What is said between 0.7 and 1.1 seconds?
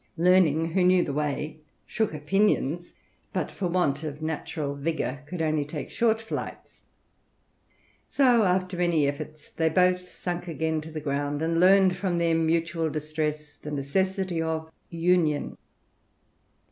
who knew